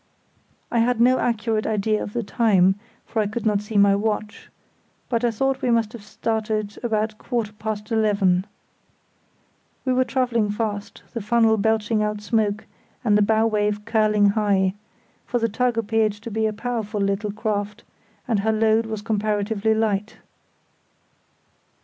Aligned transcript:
I 0.71 0.79
had 0.79 0.99
no 0.99 1.19
accurate 1.19 1.67
idea 1.67 2.01
of 2.01 2.13
the 2.13 2.23
time, 2.23 2.73
for 3.05 3.21
I 3.21 3.27
could 3.27 3.45
not 3.45 3.61
see 3.61 3.77
my 3.77 3.95
watch, 3.95 4.49
but 5.09 5.23
I 5.23 5.29
thought 5.29 5.61
we 5.61 5.69
must 5.69 5.93
have 5.93 6.01
started 6.03 6.75
about 6.81 7.13
a 7.13 7.15
quarter 7.17 7.51
past 7.53 7.91
eleven. 7.91 8.45
We 9.85 9.93
were 9.93 10.03
travelling 10.03 10.49
fast, 10.49 11.03
the 11.13 11.21
funnel 11.21 11.55
belching 11.57 12.01
out 12.01 12.19
smoke 12.19 12.65
and 13.03 13.15
the 13.15 13.21
bow 13.21 13.45
wave 13.45 13.85
curling 13.85 14.29
high; 14.29 14.73
for 15.27 15.37
the 15.37 15.47
tug 15.47 15.77
appeared 15.77 16.13
to 16.13 16.31
be 16.31 16.47
a 16.47 16.51
powerful 16.51 16.99
little 16.99 17.31
craft, 17.31 17.83
and 18.27 18.39
her 18.39 18.51
load 18.51 18.87
was 18.87 19.03
comparatively 19.03 19.75
light. 19.75 20.17